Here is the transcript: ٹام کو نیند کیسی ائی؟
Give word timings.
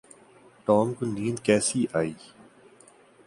ٹام 0.65 0.87
کو 0.97 1.03
نیند 1.15 1.37
کیسی 1.45 1.81
ائی؟ 1.97 2.13